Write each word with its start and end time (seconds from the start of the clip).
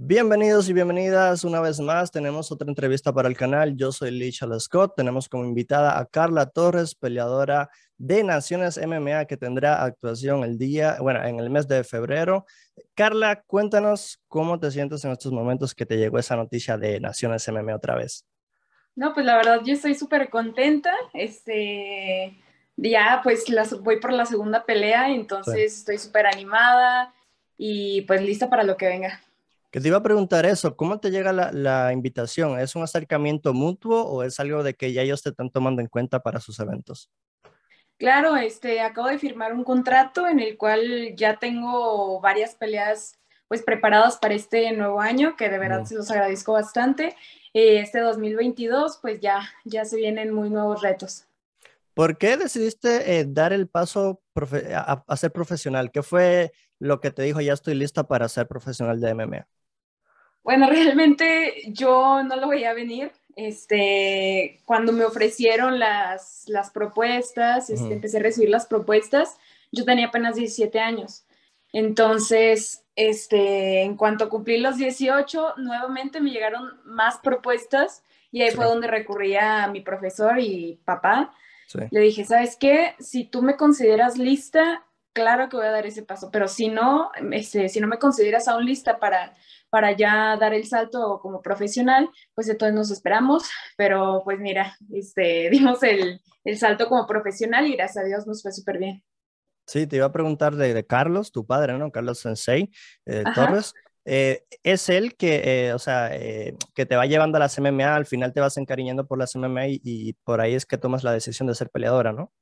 Bienvenidos 0.00 0.68
y 0.68 0.72
bienvenidas 0.72 1.42
una 1.42 1.60
vez 1.60 1.80
más. 1.80 2.12
Tenemos 2.12 2.52
otra 2.52 2.68
entrevista 2.68 3.12
para 3.12 3.28
el 3.28 3.36
canal. 3.36 3.76
Yo 3.76 3.90
soy 3.90 4.12
Licha 4.12 4.46
Scott. 4.60 4.94
Tenemos 4.94 5.28
como 5.28 5.44
invitada 5.44 5.98
a 5.98 6.06
Carla 6.06 6.46
Torres, 6.46 6.94
peleadora 6.94 7.68
de 7.96 8.22
Naciones 8.22 8.78
MMA, 8.78 9.24
que 9.24 9.36
tendrá 9.36 9.82
actuación 9.82 10.44
el 10.44 10.56
día, 10.56 10.98
bueno, 11.00 11.24
en 11.24 11.40
el 11.40 11.50
mes 11.50 11.66
de 11.66 11.82
febrero. 11.82 12.46
Carla, 12.94 13.42
cuéntanos 13.44 14.22
cómo 14.28 14.60
te 14.60 14.70
sientes 14.70 15.04
en 15.04 15.10
estos 15.10 15.32
momentos 15.32 15.74
que 15.74 15.84
te 15.84 15.96
llegó 15.96 16.20
esa 16.20 16.36
noticia 16.36 16.78
de 16.78 17.00
Naciones 17.00 17.48
MMA 17.48 17.74
otra 17.74 17.96
vez. 17.96 18.24
No, 18.94 19.12
pues 19.14 19.26
la 19.26 19.36
verdad 19.36 19.62
yo 19.64 19.72
estoy 19.72 19.96
súper 19.96 20.30
contenta. 20.30 20.92
Este, 21.12 22.38
ya 22.76 23.18
pues 23.24 23.46
voy 23.80 23.98
por 23.98 24.12
la 24.12 24.26
segunda 24.26 24.64
pelea, 24.64 25.10
entonces 25.10 25.78
estoy 25.78 25.98
súper 25.98 26.28
animada 26.28 27.12
y 27.56 28.02
pues 28.02 28.22
lista 28.22 28.48
para 28.48 28.62
lo 28.62 28.76
que 28.76 28.86
venga. 28.86 29.20
Que 29.70 29.80
te 29.80 29.88
iba 29.88 29.98
a 29.98 30.02
preguntar 30.02 30.46
eso, 30.46 30.76
¿cómo 30.76 30.98
te 30.98 31.10
llega 31.10 31.30
la, 31.32 31.92
invitación? 31.92 32.58
¿Es 32.58 32.74
un 32.74 32.82
acercamiento 32.82 33.52
mutuo 33.52 34.02
o 34.02 34.22
es 34.22 34.40
algo 34.40 34.62
de 34.62 34.72
que 34.72 34.94
ya 34.94 35.02
ellos 35.02 35.22
te 35.22 35.28
están 35.28 35.50
tomando 35.50 35.82
en 35.82 35.88
cuenta 35.88 36.20
para 36.20 36.40
sus 36.40 36.58
eventos? 36.58 37.10
Claro, 37.98 38.36
este, 38.36 38.80
acabo 38.80 39.08
de 39.08 39.18
firmar 39.18 39.52
un 39.52 39.64
contrato 39.64 40.26
en 40.26 40.40
el 40.40 40.56
cual 40.56 41.14
ya 41.16 41.38
tengo 41.38 42.18
varias 42.20 42.54
peleas 42.54 43.18
pues 43.46 43.62
preparadas 43.62 44.16
para 44.16 44.34
este 44.34 44.72
nuevo 44.72 45.00
año, 45.00 45.36
que 45.36 45.50
de 45.50 45.58
verdad 45.58 45.84
se 45.84 45.96
los 45.96 46.10
agradezco 46.10 46.52
bastante. 46.52 47.14
Eh, 47.52 47.80
este 47.80 48.00
2022 48.00 48.98
pues 49.02 49.20
ya, 49.20 49.50
ya 49.64 49.84
se 49.84 49.96
vienen 49.96 50.32
muy 50.32 50.48
nuevos 50.48 50.80
retos. 50.80 51.26
¿Por 51.92 52.16
qué 52.16 52.38
decidiste 52.38 53.18
eh, 53.18 53.26
dar 53.28 53.52
el 53.52 53.68
paso 53.68 54.22
a, 54.72 55.04
a, 55.06 55.16
ser 55.16 55.32
profesional? 55.32 55.90
¿Qué 55.90 56.02
fue 56.02 56.52
lo 56.78 57.00
que 57.00 57.10
te 57.10 57.22
dijo, 57.22 57.40
ya 57.40 57.52
estoy 57.52 57.74
lista 57.74 58.04
para 58.06 58.28
ser 58.28 58.46
profesional 58.46 59.00
de 59.00 59.14
MMA? 59.14 59.48
Bueno, 60.42 60.66
realmente 60.70 61.62
yo 61.68 62.22
no 62.22 62.36
lo 62.36 62.48
veía 62.48 62.72
venir. 62.72 63.12
Este, 63.36 64.60
cuando 64.64 64.92
me 64.92 65.04
ofrecieron 65.04 65.78
las, 65.78 66.44
las 66.48 66.70
propuestas, 66.70 67.70
este, 67.70 67.94
empecé 67.94 68.18
a 68.18 68.22
recibir 68.22 68.50
las 68.50 68.66
propuestas, 68.66 69.38
yo 69.70 69.84
tenía 69.84 70.08
apenas 70.08 70.34
17 70.34 70.80
años. 70.80 71.24
Entonces, 71.72 72.84
este, 72.96 73.82
en 73.82 73.96
cuanto 73.96 74.28
cumplí 74.28 74.58
los 74.58 74.76
18, 74.76 75.54
nuevamente 75.58 76.20
me 76.20 76.30
llegaron 76.30 76.80
más 76.84 77.18
propuestas 77.18 78.02
y 78.32 78.42
ahí 78.42 78.50
fue 78.50 78.64
donde 78.64 78.88
recurrí 78.88 79.36
a 79.36 79.68
mi 79.68 79.80
profesor 79.82 80.40
y 80.40 80.80
papá. 80.84 81.32
Le 81.90 82.00
dije, 82.00 82.24
¿sabes 82.24 82.56
qué? 82.56 82.94
Si 82.98 83.24
tú 83.24 83.42
me 83.42 83.56
consideras 83.56 84.18
lista, 84.18 84.84
claro 85.12 85.48
que 85.48 85.56
voy 85.56 85.66
a 85.66 85.70
dar 85.70 85.86
ese 85.86 86.02
paso, 86.02 86.30
pero 86.30 86.48
si 86.48 86.68
no, 86.68 87.10
este, 87.32 87.68
si 87.68 87.80
no 87.80 87.86
me 87.88 87.98
consideras 87.98 88.48
aún 88.48 88.64
lista 88.64 88.98
para 88.98 89.34
para 89.70 89.92
ya 89.92 90.36
dar 90.36 90.54
el 90.54 90.66
salto 90.66 91.20
como 91.20 91.42
profesional, 91.42 92.10
pues 92.34 92.48
entonces 92.48 92.74
nos 92.74 92.90
esperamos, 92.90 93.48
pero 93.76 94.22
pues 94.24 94.38
mira, 94.38 94.76
este, 94.92 95.50
dimos 95.50 95.82
el, 95.82 96.20
el 96.44 96.58
salto 96.58 96.88
como 96.88 97.06
profesional 97.06 97.66
y 97.66 97.76
gracias 97.76 98.04
a 98.04 98.06
Dios 98.06 98.26
nos 98.26 98.42
fue 98.42 98.52
súper 98.52 98.78
bien. 98.78 99.02
Sí, 99.66 99.86
te 99.86 99.96
iba 99.96 100.06
a 100.06 100.12
preguntar 100.12 100.56
de, 100.56 100.86
Carlos, 100.86 101.30
tu 101.30 101.44
padre, 101.44 101.76
¿no? 101.76 101.92
Carlos 101.92 102.20
Sensei 102.20 102.70
eh, 103.04 103.22
Torres. 103.34 103.74
Eh, 104.06 104.44
es 104.62 104.88
él 104.88 105.14
que, 105.14 105.42
eh, 105.44 105.74
o 105.74 105.78
sea, 105.78 106.08
que 106.08 106.86
te 106.86 106.96
va 106.96 107.04
llevando 107.04 107.36
a 107.36 107.40
las 107.40 107.58
MMA, 107.58 107.94
al 107.94 108.06
final 108.06 108.32
te 108.32 108.40
vas 108.40 108.56
encariñando 108.56 109.06
por 109.06 109.18
las 109.18 109.36
MMA 109.36 109.68
y, 109.68 109.80
y, 109.84 110.12
por 110.24 110.40
ahí 110.40 110.54
es 110.54 110.64
que 110.64 110.78
tomas 110.78 111.04
la 111.04 111.12
decisión 111.12 111.46
de 111.46 111.54
ser 111.54 111.68
peleadora, 111.68 112.14
¿no? 112.14 112.32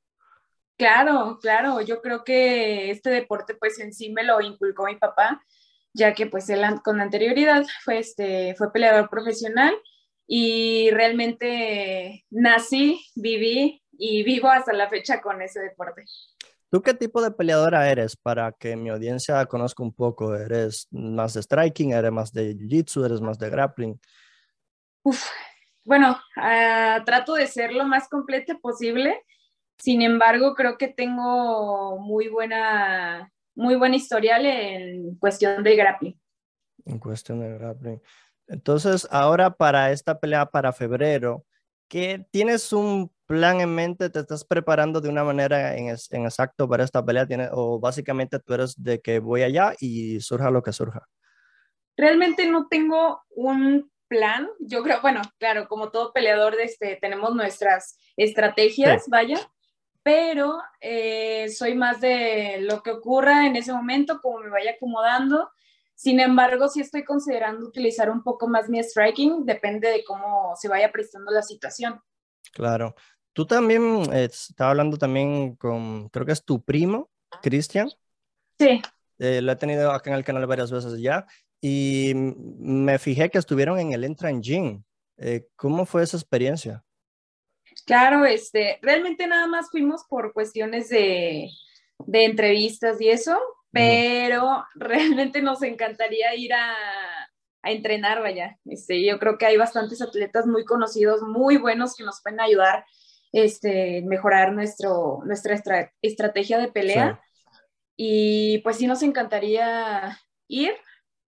Claro, 0.77 1.39
claro, 1.41 1.81
yo 1.81 2.01
creo 2.01 2.23
que 2.23 2.91
este 2.91 3.09
deporte 3.09 3.55
pues 3.55 3.79
en 3.79 3.93
sí 3.93 4.11
me 4.11 4.23
lo 4.23 4.41
inculcó 4.41 4.85
mi 4.85 4.95
papá 4.95 5.41
ya 5.97 6.13
que 6.13 6.27
pues 6.27 6.47
él 6.49 6.63
con 6.83 7.01
anterioridad 7.01 7.65
fue, 7.83 7.97
este, 7.97 8.55
fue 8.55 8.71
peleador 8.71 9.09
profesional 9.09 9.73
y 10.27 10.91
realmente 10.91 12.23
nací, 12.29 13.03
viví 13.15 13.81
y 13.91 14.23
vivo 14.23 14.47
hasta 14.47 14.73
la 14.73 14.89
fecha 14.89 15.21
con 15.21 15.41
ese 15.41 15.59
deporte. 15.59 16.03
¿Tú 16.69 16.81
qué 16.81 16.93
tipo 16.93 17.21
de 17.21 17.31
peleadora 17.31 17.89
eres 17.89 18.15
para 18.15 18.51
que 18.51 18.75
mi 18.75 18.89
audiencia 18.89 19.43
conozca 19.47 19.81
un 19.81 19.93
poco? 19.93 20.35
¿Eres 20.35 20.87
más 20.91 21.33
de 21.33 21.41
striking? 21.41 21.93
¿Eres 21.93 22.11
más 22.11 22.31
de 22.31 22.55
jiu-jitsu? 22.55 23.05
¿Eres 23.05 23.21
más 23.21 23.39
de 23.39 23.49
grappling? 23.49 23.99
bueno, 25.85 26.19
ah, 26.35 27.01
trato 27.05 27.35
de 27.35 27.47
ser 27.47 27.71
lo 27.71 27.85
más 27.85 28.09
completa 28.09 28.57
posible. 28.59 29.23
Sin 29.77 30.01
embargo, 30.01 30.55
creo 30.55 30.77
que 30.77 30.87
tengo 30.87 31.99
muy 31.99 32.27
buena 32.27 33.31
muy 33.57 33.75
buen 33.75 33.93
historial 33.95 34.45
en 34.45 35.15
cuestión 35.15 35.63
de 35.63 35.75
grappling. 35.75 36.21
En 36.85 36.99
cuestión 36.99 37.39
de 37.39 37.57
grappling. 37.57 38.01
Entonces, 38.47 39.07
ahora 39.11 39.49
para 39.49 39.91
esta 39.91 40.19
pelea 40.19 40.45
para 40.45 40.71
febrero, 40.71 41.43
¿qué 41.89 42.23
tienes 42.29 42.71
un 42.71 43.11
plan 43.25 43.59
en 43.59 43.73
mente? 43.73 44.11
¿Te 44.11 44.19
estás 44.19 44.45
preparando 44.45 45.01
de 45.01 45.09
una 45.09 45.23
manera 45.23 45.75
en, 45.75 45.87
en 45.87 46.23
exacto 46.23 46.69
para 46.69 46.83
esta 46.83 47.03
pelea? 47.03 47.25
¿Tienes, 47.25 47.49
¿O 47.51 47.79
básicamente 47.79 48.39
tú 48.39 48.53
eres 48.53 48.81
de 48.81 49.01
que 49.01 49.19
voy 49.19 49.41
allá 49.41 49.73
y 49.79 50.21
surja 50.21 50.51
lo 50.51 50.61
que 50.61 50.71
surja? 50.71 51.07
Realmente 51.97 52.47
no 52.47 52.67
tengo 52.67 53.23
un 53.31 53.91
plan. 54.07 54.47
Yo 54.59 54.83
creo, 54.83 55.01
bueno, 55.01 55.21
claro, 55.39 55.67
como 55.67 55.89
todo 55.89 56.13
peleador, 56.13 56.55
este, 56.61 56.97
tenemos 57.01 57.33
nuestras 57.33 57.97
estrategias, 58.15 59.07
vaya 59.07 59.39
pero 60.07 60.61
eh, 60.79 61.49
soy 61.49 61.75
más 61.75 61.99
de 61.99 62.59
lo 62.61 62.81
que 62.81 62.91
ocurra 62.91 63.45
en 63.45 63.57
ese 63.57 63.73
momento, 63.73 64.21
como 64.21 64.39
me 64.39 64.49
vaya 64.49 64.71
acomodando. 64.71 65.49
Sin 65.95 66.21
embargo, 66.21 66.69
sí 66.69 66.79
estoy 66.79 67.03
considerando 67.03 67.67
utilizar 67.67 68.09
un 68.09 68.23
poco 68.23 68.47
más 68.47 68.69
mi 68.69 68.81
striking, 68.81 69.45
depende 69.45 69.89
de 69.89 70.05
cómo 70.05 70.53
se 70.55 70.69
vaya 70.69 70.93
prestando 70.93 71.29
la 71.29 71.41
situación. 71.41 71.99
Claro. 72.53 72.95
Tú 73.33 73.45
también, 73.45 74.03
eh, 74.13 74.29
estaba 74.31 74.69
hablando 74.69 74.95
también 74.95 75.57
con, 75.57 76.07
creo 76.07 76.25
que 76.25 76.31
es 76.31 76.45
tu 76.45 76.63
primo, 76.63 77.09
Cristian. 77.41 77.89
Sí. 78.57 78.81
Eh, 79.19 79.41
lo 79.41 79.51
he 79.51 79.55
tenido 79.57 79.91
acá 79.91 80.09
en 80.09 80.15
el 80.15 80.23
canal 80.23 80.47
varias 80.47 80.71
veces 80.71 81.01
ya 81.01 81.27
y 81.59 82.13
me 82.15 82.97
fijé 82.97 83.29
que 83.29 83.39
estuvieron 83.39 83.77
en 83.77 83.91
el 83.91 84.05
Entra 84.05 84.31
Gym. 84.31 84.85
¿Cómo 85.57 85.85
fue 85.85 86.03
esa 86.03 86.15
experiencia? 86.15 86.81
Claro, 87.87 88.25
este, 88.25 88.79
realmente 88.81 89.25
nada 89.27 89.47
más 89.47 89.71
fuimos 89.71 90.03
por 90.09 90.33
cuestiones 90.33 90.89
de, 90.89 91.49
entrevistas 92.11 92.99
y 92.99 93.07
eso, 93.07 93.39
pero 93.71 94.65
realmente 94.75 95.41
nos 95.41 95.63
encantaría 95.63 96.35
ir 96.35 96.53
a, 96.53 96.75
entrenar, 97.63 98.21
vaya. 98.21 98.57
Este, 98.65 99.03
yo 99.05 99.19
creo 99.19 99.37
que 99.37 99.45
hay 99.45 99.57
bastantes 99.57 100.01
atletas 100.01 100.45
muy 100.45 100.63
conocidos, 100.63 101.21
muy 101.21 101.57
buenos 101.57 101.95
que 101.95 102.03
nos 102.03 102.21
pueden 102.21 102.39
ayudar 102.39 102.85
este, 103.33 104.01
mejorar 104.03 104.53
nuestro, 104.53 105.19
nuestra 105.25 105.55
estrategia 106.01 106.59
de 106.59 106.67
pelea. 106.69 107.21
Y 107.97 108.59
pues 108.59 108.77
sí 108.77 108.87
nos 108.87 109.01
encantaría 109.01 110.17
ir 110.47 110.73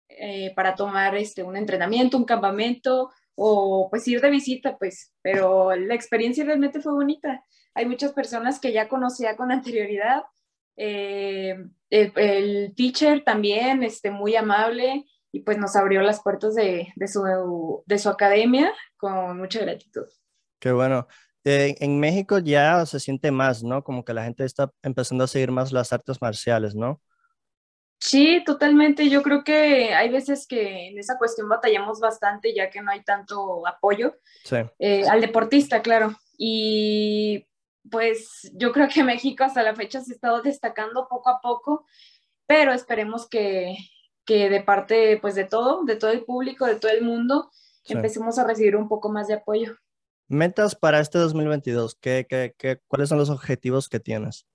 eh, 0.08 0.54
para 0.56 0.76
tomar 0.76 1.16
este, 1.16 1.44
un 1.44 1.58
entrenamiento, 1.58 2.18
un 2.18 2.26
campamento, 2.26 3.12
o 3.42 3.90
pues 3.90 4.08
ir 4.08 4.20
de 4.20 4.30
visita, 4.30 4.78
pues, 4.78 5.14
pero 5.22 5.74
la 5.76 5.96
experiencia 5.96 6.44
realmente 6.44 6.82
fue 6.82 6.92
bonita. 6.92 7.44
Hay 7.74 7.86
muchas 7.86 8.12
personas 8.12 8.60
que 8.60 8.74
ya 8.74 8.90
conocía 8.90 9.38
con 9.38 9.52
anterioridad. 9.52 10.24
Eh, 10.76 11.56
el, 11.90 12.74
teacher 12.76 13.24
también, 13.24 13.84
este, 13.84 14.12
muy 14.12 14.36
amable, 14.36 15.06
y 15.32 15.40
pues 15.42 15.58
nos 15.58 15.76
abrió 15.76 16.02
las 16.02 16.22
puertas 16.22 16.54
de, 16.56 16.92
de, 16.96 17.08
su, 17.08 17.84
de 17.86 17.98
su 17.98 18.10
academia 18.10 18.74
con 18.98 19.38
mucha 19.38 19.62
gratitud. 19.62 20.06
Qué 20.60 20.72
bueno. 20.74 21.08
Eh, 21.46 21.76
en 21.80 22.00
México 22.00 22.40
ya 22.40 22.86
se 22.86 23.00
siente 23.00 23.32
más, 23.32 23.64
¿no? 23.64 23.84
Como 23.84 24.04
que 24.04 24.14
la 24.14 24.26
gente 24.26 24.44
está 24.44 24.70
empezando 24.84 25.24
a 25.24 25.28
seguir 25.28 25.52
más 25.52 25.72
las 25.72 25.94
artes 25.94 26.22
marciales, 26.22 26.76
¿no? 26.76 27.02
Sí, 28.00 28.42
totalmente. 28.46 29.10
Yo 29.10 29.22
creo 29.22 29.44
que 29.44 29.94
hay 29.94 30.10
veces 30.10 30.48
que 30.48 30.88
en 30.88 30.98
esa 30.98 31.18
cuestión 31.18 31.50
batallamos 31.50 32.00
bastante 32.00 32.54
ya 32.56 32.70
que 32.70 32.82
no 32.82 32.92
hay 32.92 33.04
tanto 33.04 33.68
apoyo 33.68 34.16
eh, 34.80 35.08
al 35.08 35.20
deportista, 35.22 35.82
claro. 35.82 36.16
Y 36.38 37.46
pues 37.92 38.50
yo 38.54 38.72
creo 38.72 38.88
que 38.88 39.04
México 39.04 39.44
hasta 39.44 39.64
la 39.64 39.76
fecha 39.76 40.00
se 40.00 40.14
ha 40.14 40.16
estado 40.16 40.42
destacando 40.42 41.08
poco 41.10 41.30
a 41.30 41.42
poco, 41.42 41.86
pero 42.48 42.72
esperemos 42.72 43.28
que, 43.28 43.76
de 44.26 44.64
parte 44.66 45.18
pues 45.18 45.36
de 45.36 45.44
todo, 45.44 45.84
de 45.84 45.96
todo 45.96 46.12
el 46.12 46.24
público, 46.24 46.66
de 46.66 46.76
todo 46.76 46.92
el 46.92 47.04
mundo, 47.04 47.52
empecemos 47.86 48.40
a 48.40 48.46
recibir 48.46 48.76
un 48.76 48.88
poco 48.88 49.10
más 49.10 49.28
de 49.28 49.34
apoyo. 49.34 49.76
Metas 50.28 50.76
para 50.76 51.00
este 51.00 51.18
2022, 51.18 51.96
¿qué, 51.96 52.28
qué, 52.30 52.54
qué, 52.58 52.80
cuáles 52.88 53.10
son 53.10 53.18
los 53.18 53.32
objetivos 53.32 53.90
que 53.90 54.00
tienes? 54.00 54.46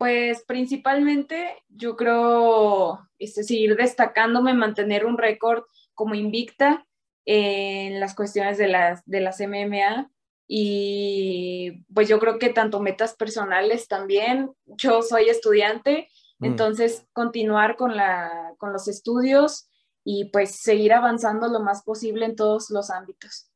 Pues 0.00 0.44
principalmente 0.44 1.62
yo 1.68 1.94
creo 1.94 3.06
este, 3.18 3.44
seguir 3.44 3.76
destacándome, 3.76 4.54
mantener 4.54 5.04
un 5.04 5.18
récord 5.18 5.64
como 5.92 6.14
invicta 6.14 6.86
en 7.26 8.00
las 8.00 8.14
cuestiones 8.14 8.56
de 8.56 8.68
las, 8.68 9.04
de 9.04 9.20
las 9.20 9.40
MMA 9.40 10.10
y 10.48 11.84
pues 11.92 12.08
yo 12.08 12.18
creo 12.18 12.38
que 12.38 12.48
tanto 12.48 12.80
metas 12.80 13.14
personales 13.14 13.88
también, 13.88 14.50
yo 14.64 15.02
soy 15.02 15.28
estudiante, 15.28 16.08
mm. 16.38 16.46
entonces 16.46 17.06
continuar 17.12 17.76
con, 17.76 17.94
la, 17.94 18.54
con 18.56 18.72
los 18.72 18.88
estudios 18.88 19.68
y 20.02 20.30
pues 20.30 20.62
seguir 20.62 20.94
avanzando 20.94 21.46
lo 21.48 21.60
más 21.60 21.82
posible 21.82 22.24
en 22.24 22.36
todos 22.36 22.70
los 22.70 22.88
ámbitos. 22.88 23.50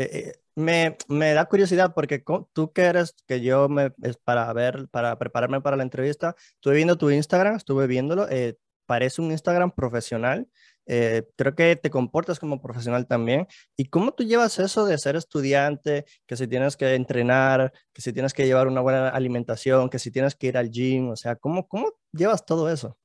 Eh, 0.00 0.08
eh, 0.12 0.32
me, 0.54 0.96
me, 1.08 1.34
da 1.34 1.44
curiosidad 1.44 1.92
porque 1.94 2.24
tú 2.54 2.72
que 2.72 2.82
eres, 2.82 3.14
que 3.26 3.42
yo 3.42 3.68
me, 3.68 3.90
para 4.24 4.50
ver, 4.54 4.88
para 4.88 5.18
prepararme 5.18 5.60
para 5.60 5.76
la 5.76 5.82
entrevista, 5.82 6.34
estuve 6.54 6.76
viendo 6.76 6.96
tu 6.96 7.10
Instagram, 7.10 7.56
estuve 7.56 7.86
viéndolo, 7.86 8.26
eh, 8.30 8.56
parece 8.86 9.20
un 9.20 9.30
Instagram 9.30 9.72
profesional, 9.72 10.48
creo 10.86 11.54
que 11.54 11.76
te 11.76 11.90
comportas 11.90 12.40
como 12.40 12.62
profesional 12.62 13.06
también. 13.06 13.46
¿Y 13.76 13.90
cómo 13.90 14.12
tú 14.12 14.24
llevas 14.24 14.58
eso 14.58 14.86
de 14.86 14.96
ser 14.96 15.16
estudiante, 15.16 16.06
que 16.26 16.36
si 16.36 16.48
tienes 16.48 16.76
que 16.78 16.94
entrenar, 16.94 17.70
que 17.92 18.00
si 18.00 18.12
tienes 18.12 18.32
que 18.32 18.46
llevar 18.46 18.68
una 18.68 18.80
buena 18.80 19.10
alimentación, 19.10 19.90
que 19.90 19.98
si 19.98 20.10
tienes 20.10 20.34
que 20.34 20.46
ir 20.46 20.56
al 20.56 20.70
gym, 20.70 21.10
o 21.10 21.16
sea, 21.16 21.36
¿cómo, 21.36 21.68
cómo 21.68 21.92
llevas 22.10 22.44
todo 22.44 22.70
eso? 22.70 22.96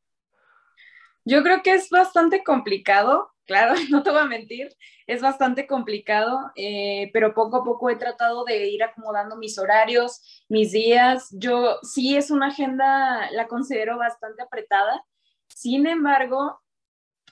Yo 1.25 1.43
creo 1.43 1.61
que 1.61 1.73
es 1.73 1.89
bastante 1.89 2.43
complicado, 2.43 3.34
claro, 3.45 3.73
no 3.89 4.03
te 4.03 4.11
voy 4.11 4.19
a 4.19 4.25
mentir, 4.25 4.75
es 5.07 5.21
bastante 5.21 5.67
complicado, 5.67 6.51
eh, 6.55 7.09
pero 7.13 7.33
poco 7.33 7.57
a 7.57 7.63
poco 7.63 7.89
he 7.89 7.95
tratado 7.95 8.43
de 8.43 8.67
ir 8.67 8.83
acomodando 8.83 9.37
mis 9.37 9.57
horarios, 9.57 10.43
mis 10.49 10.71
días. 10.71 11.29
Yo 11.31 11.79
sí 11.83 12.15
es 12.17 12.31
una 12.31 12.47
agenda, 12.47 13.29
la 13.31 13.47
considero 13.47 13.97
bastante 13.97 14.43
apretada. 14.43 15.03
Sin 15.47 15.87
embargo, 15.87 16.61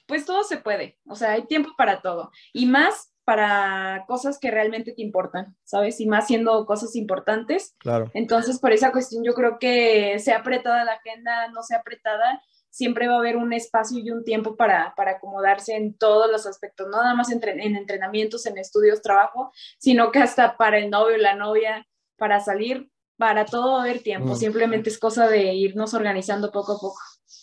pues 0.07 0.25
todo 0.25 0.43
se 0.43 0.57
puede, 0.57 0.99
o 1.07 1.15
sea, 1.15 1.31
hay 1.31 1.45
tiempo 1.45 1.71
para 1.77 2.01
todo 2.01 2.31
y 2.51 2.65
más 2.65 3.13
para 3.25 4.03
cosas 4.07 4.37
que 4.37 4.51
realmente 4.51 4.91
te 4.91 5.01
importan, 5.01 5.55
¿sabes? 5.63 5.99
Y 6.01 6.07
más 6.07 6.27
siendo 6.27 6.65
cosas 6.65 6.95
importantes. 6.95 7.73
Claro. 7.79 8.11
Entonces, 8.13 8.59
por 8.59 8.73
esa 8.73 8.91
cuestión, 8.91 9.23
yo 9.23 9.33
creo 9.33 9.59
que 9.59 10.19
sea 10.19 10.39
apretada 10.39 10.83
la 10.83 10.93
agenda, 10.93 11.47
no 11.49 11.63
sea 11.63 11.79
apretada, 11.79 12.43
siempre 12.73 13.07
va 13.07 13.13
a 13.13 13.19
haber 13.19 13.37
un 13.37 13.53
espacio 13.53 13.99
y 13.99 14.09
un 14.09 14.23
tiempo 14.23 14.55
para, 14.55 14.95
para 14.95 15.11
acomodarse 15.11 15.75
en 15.75 15.95
todos 15.95 16.29
los 16.31 16.47
aspectos, 16.47 16.87
no 16.87 16.97
nada 17.03 17.13
más 17.13 17.31
en, 17.31 17.39
en, 17.47 17.75
entrenamientos, 17.75 18.47
en 18.47 18.57
estudios, 18.57 19.03
trabajo, 19.03 19.51
sino 19.77 20.11
que 20.11 20.17
hasta 20.17 20.57
para 20.57 20.79
el 20.79 20.89
novio, 20.89 21.17
la 21.17 21.35
novia, 21.35 21.87
para 22.17 22.39
salir, 22.39 22.89
para 23.15 23.45
todo 23.45 23.73
va 23.73 23.79
a 23.79 23.83
haber 23.83 24.01
tiempo, 24.01 24.35
simplemente 24.35 24.89
es 24.89 24.97
cosa 24.97 25.27
de 25.27 25.53
irnos 25.53 25.93
organizando 25.93 26.51
poco 26.51 26.71
a 26.71 26.79
poco. 26.79 26.99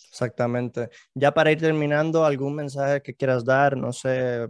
Exactamente. 0.09 0.89
Ya 1.13 1.33
para 1.33 1.49
ir 1.49 1.61
terminando, 1.61 2.25
¿algún 2.25 2.53
mensaje 2.53 3.01
que 3.01 3.15
quieras 3.15 3.45
dar? 3.45 3.77
No 3.77 3.93
sé, 3.93 4.49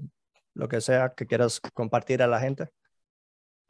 lo 0.56 0.68
que 0.68 0.82
sea 0.82 1.14
que 1.16 1.28
quieras 1.28 1.62
compartir 1.76 2.24
a 2.24 2.28
la 2.28 2.40
gente. 2.40 2.70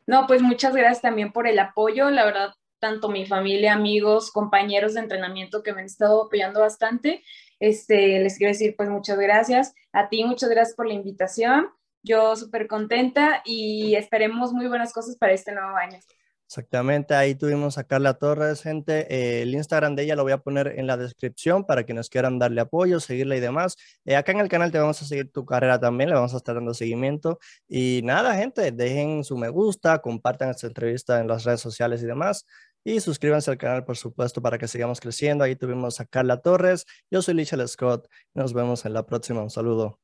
No, 0.08 0.28
pues 0.28 0.42
muchas 0.42 0.74
gracias 0.74 1.02
también 1.02 1.34
por 1.34 1.46
el 1.46 1.60
apoyo. 1.60 2.10
La 2.10 2.24
verdad, 2.24 2.54
tanto 2.82 3.08
mi 3.08 3.26
familia, 3.26 3.74
amigos, 3.74 4.32
compañeros 4.32 4.96
de 4.96 5.02
entrenamiento 5.02 5.64
que 5.64 5.72
me 5.72 5.80
han 5.80 5.86
estado 5.86 6.26
apoyando 6.26 6.60
bastante. 6.60 7.24
Este, 7.60 8.20
les 8.20 8.38
quiero 8.38 8.52
decir 8.52 8.76
pues 8.76 8.90
muchas 8.90 9.18
gracias. 9.18 9.74
A 9.94 10.10
ti 10.10 10.26
muchas 10.26 10.50
gracias 10.50 10.76
por 10.76 10.88
la 10.88 10.96
invitación. 10.96 11.70
Yo 12.04 12.36
súper 12.36 12.68
contenta 12.68 13.42
y 13.46 13.96
esperemos 13.96 14.52
muy 14.52 14.68
buenas 14.68 14.92
cosas 14.92 15.16
para 15.16 15.34
este 15.34 15.54
nuevo 15.54 15.78
año. 15.78 16.00
Exactamente, 16.52 17.14
ahí 17.14 17.34
tuvimos 17.34 17.78
a 17.78 17.86
Carla 17.86 18.16
Torres, 18.16 18.62
gente. 18.62 19.08
Eh, 19.10 19.44
el 19.44 19.56
Instagram 19.56 19.96
de 19.96 20.04
ella 20.04 20.18
lo 20.18 20.24
voy 20.24 20.34
a 20.34 20.40
poner 20.40 20.78
en 20.78 20.86
la 20.86 20.98
descripción 20.98 21.66
para 21.66 21.86
quienes 21.86 22.10
quieran 22.10 22.40
darle 22.40 22.60
apoyo, 22.60 23.00
seguirla 23.00 23.38
y 23.38 23.40
demás. 23.40 23.78
Eh, 24.04 24.18
acá 24.18 24.34
en 24.34 24.42
el 24.42 24.50
canal 24.50 24.70
te 24.70 24.78
vamos 24.78 25.02
a 25.02 25.06
seguir 25.06 25.32
tu 25.32 25.46
carrera 25.46 25.80
también, 25.80 26.10
le 26.10 26.16
vamos 26.18 26.34
a 26.34 26.38
estar 26.38 26.56
dando 26.56 26.74
seguimiento. 26.74 27.40
Y 27.70 28.02
nada, 28.04 28.36
gente, 28.36 28.70
dejen 28.74 29.24
su 29.24 29.38
me 29.38 29.48
gusta, 29.48 30.00
compartan 30.00 30.50
esta 30.50 30.68
entrevista 30.68 31.22
en 31.22 31.30
las 31.30 31.46
redes 31.46 31.62
sociales 31.62 32.04
y 32.04 32.06
demás. 32.06 32.46
Y 32.84 33.00
suscríbanse 33.00 33.52
al 33.52 33.58
canal, 33.58 33.86
por 33.86 33.98
supuesto, 33.98 34.42
para 34.42 34.58
que 34.58 34.68
sigamos 34.68 35.00
creciendo. 35.00 35.44
Ahí 35.44 35.56
tuvimos 35.56 36.00
a 36.00 36.06
Carla 36.06 36.42
Torres. 36.42 36.86
Yo 37.12 37.22
soy 37.22 37.36
Lichel 37.36 37.68
Scott. 37.68 38.08
Nos 38.34 38.54
vemos 38.54 38.86
en 38.86 38.94
la 38.94 39.06
próxima. 39.06 39.42
Un 39.42 39.52
saludo. 39.52 40.01